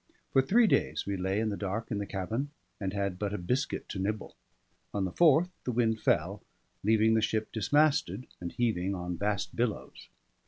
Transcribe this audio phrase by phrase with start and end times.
[0.33, 3.37] For three days we lay in the dark in the cabin, and had but a
[3.37, 4.35] biscuit to nibble.
[4.95, 6.41] On the fourth the wind fell,
[6.83, 10.09] leaving the ship dismasted and heaving on vast billows.